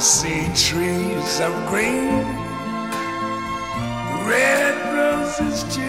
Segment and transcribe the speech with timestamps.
[0.00, 2.24] See trees of green,
[4.28, 5.82] red roses too.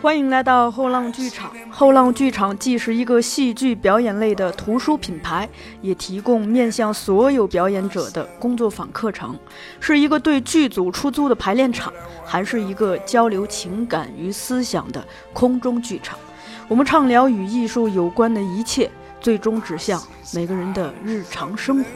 [0.00, 1.50] 欢迎来到后浪剧场。
[1.68, 5.48] 后浪剧场既是一个戏剧表演类的图书品牌，
[5.82, 9.36] 也提供面向所有表演者的工作坊课程，
[9.80, 11.92] 是一个对剧组出租的排练场，
[12.24, 16.16] 还是一个交流情感与思想的空中剧场。
[16.68, 18.88] 我们畅聊与艺术有关的一切，
[19.20, 20.00] 最终指向
[20.32, 21.90] 每个人的日常生活。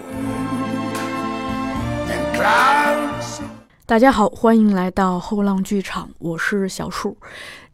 [3.87, 7.17] 大家好，欢迎来到后浪剧场，我是小树。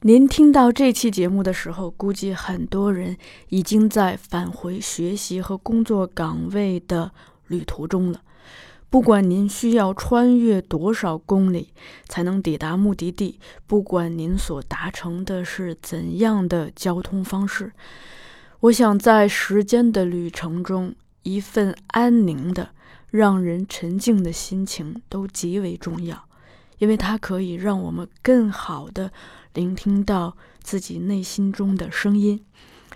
[0.01, 3.16] 您听到这期节目的时候，估计很多人
[3.51, 7.12] 已经在返回学习和工作岗位的
[7.48, 8.20] 旅途中了。
[8.89, 11.75] 不管您需要穿越多少公里
[12.09, 17.73] 才能抵达目的地，不管您所达成的是怎样的交通方式，
[18.61, 20.95] 我想在时间的旅程中，
[21.25, 22.70] 一份安宁的、
[23.10, 26.28] 让人沉静的心情都极为重要，
[26.78, 29.12] 因为它可以让我们更好的
[29.54, 32.44] 聆听到自己内心中的声音，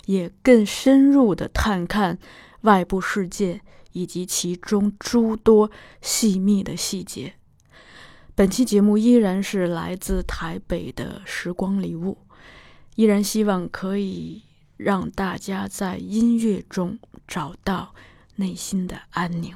[0.07, 2.19] 也更深入的探看
[2.63, 3.61] 外部世界
[3.93, 5.71] 以及其中诸多
[6.03, 7.35] 细密的细节。
[8.35, 12.19] 本期节目依然是来自台北的时光礼物，
[12.97, 14.43] 依然希望可以
[14.77, 17.95] 让大家在音乐中找到
[18.37, 19.55] 内心的安宁。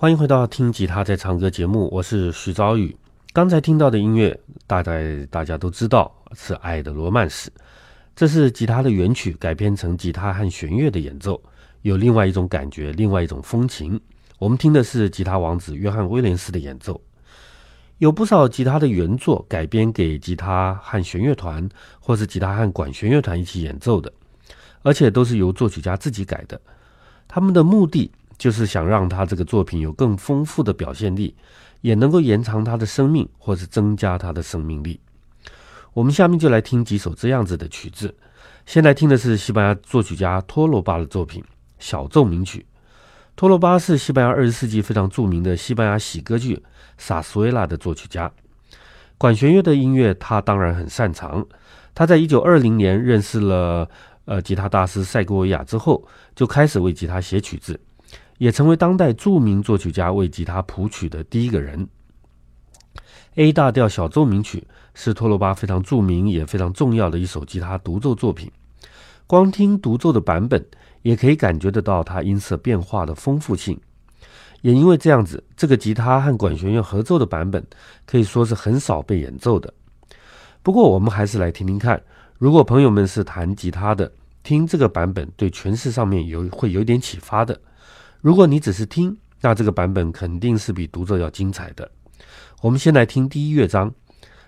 [0.00, 2.96] 欢迎回到听吉他在唱歌节目，我是徐昭宇。
[3.34, 4.34] 刚才听到的音乐，
[4.66, 7.50] 大概大家都知道是《爱的罗曼史》，
[8.16, 11.38] 这是吉他的原曲改编成吉他和弦乐的演奏，
[11.82, 14.00] 有另外一种感觉，另外一种风情。
[14.38, 16.98] 我们听的是吉他王子约翰威廉斯的演奏。
[17.98, 21.68] 有不少吉他的原作改编给吉他和弦乐团，
[22.00, 24.10] 或是吉他和管弦乐团一起演奏的，
[24.80, 26.58] 而且都是由作曲家自己改的。
[27.28, 28.10] 他们的目的
[28.40, 31.36] 就是想让他这个作品有更丰富的表现力，
[31.82, 34.98] 也能够延长他的生命，或是增加他的生命力。
[35.92, 38.14] 我们下面就来听几首这样子的曲子。
[38.64, 41.42] 先来听的是西班牙作曲家托罗巴的作品
[41.78, 42.60] 《小奏鸣曲》。
[43.36, 46.56] 托罗巴是西班牙二十世纪非常著名的西班牙喜歌剧
[46.96, 48.32] 《萨苏维拉》的作曲家。
[49.18, 51.46] 管弦乐的音乐他当然很擅长。
[51.94, 53.86] 他在一九二零年认识了
[54.24, 56.02] 呃吉他大师塞戈维亚之后，
[56.34, 57.78] 就开始为吉他写曲子，
[58.40, 61.86] 也成为当代著名作曲家为吉他谱曲的第一个人。
[63.34, 68.50] A 大调小奏鸣曲是托罗巴非常著名也非常重要的一首吉他独奏作品。
[69.26, 70.64] 光听独奏的版本，
[71.02, 73.78] 也可以感觉得到它音色变化的丰富性。
[74.62, 77.62] 也因为这样子，这个吉他和管弦乐合奏的版本
[78.06, 79.72] 可以说是很少被演奏的。
[80.62, 82.02] 不过，我们还是来听听看。
[82.38, 84.10] 如果朋友们是弹吉他的，
[84.42, 87.60] 听这个版本对诠释上面有会有点启发的。
[88.20, 91.90] 如果你只是听，那这个版本肯定是比独奏要精彩的。
[92.60, 93.90] 我们先来听第一乐章，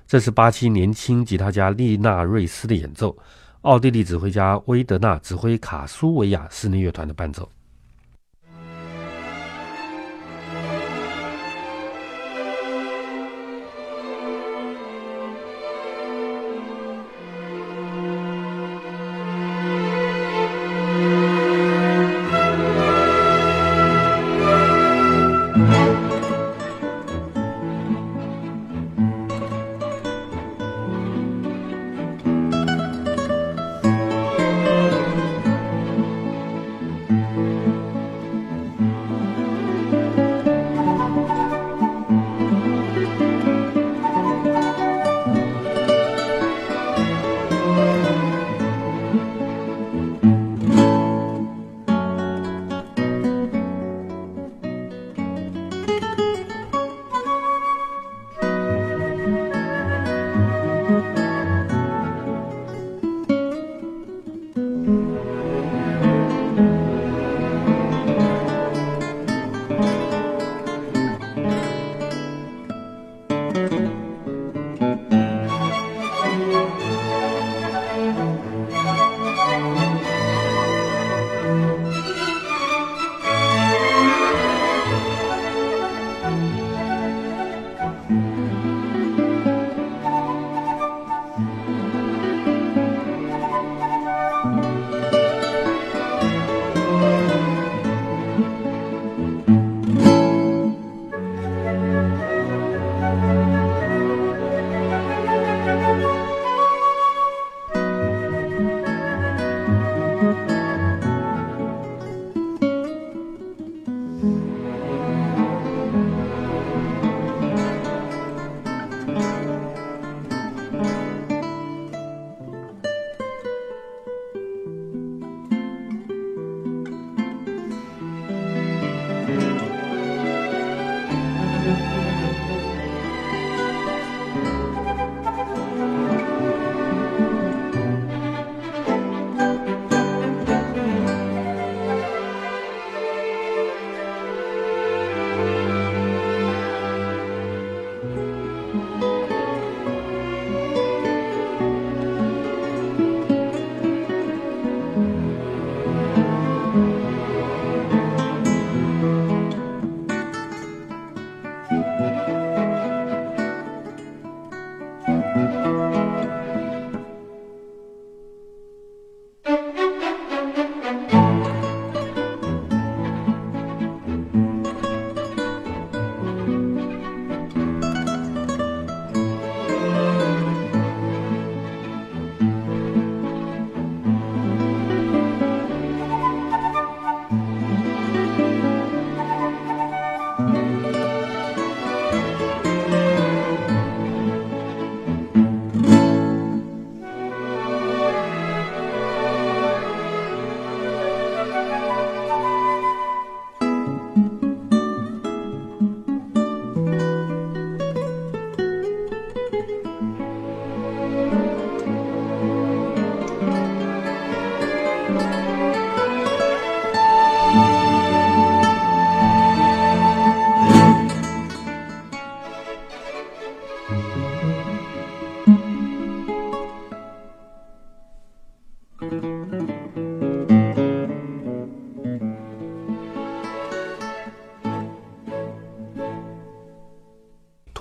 [0.06, 3.16] 这是巴西年轻吉他家丽娜瑞斯的演奏，
[3.62, 7.48] 奥地利指挥家威德纳指挥卡苏维亚室内乐团的伴奏。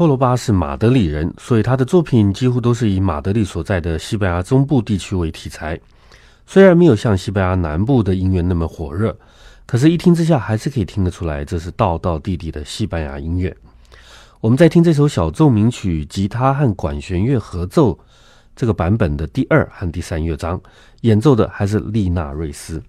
[0.01, 5.79] 托罗巴是马德里人，所以他的作品几乎都是以马德里所在的西班牙中部地区为题材。
[6.48, 9.15] 虽然没有像西班牙南部的音乐那么火热，
[9.67, 13.55] 可是，一听之下还是可以听得出来，这是道道地地的西班牙音乐。
[14.39, 18.00] 我们在听这首小奏鸣曲，吉他和管弦乐合奏
[18.55, 20.60] 这个版本的第二和第三乐章，
[21.01, 22.81] 演奏的还是丽娜瑞斯。